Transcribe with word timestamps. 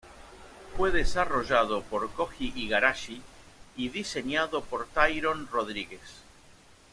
Fue 0.75 0.89
desarrollado 0.91 1.83
por 1.83 2.09
Koji 2.13 2.53
Igarashi 2.55 3.21
y 3.77 3.89
diseñado 3.89 4.63
por 4.63 4.87
Tyrone 4.87 5.47
Rodríguez. 5.51 6.23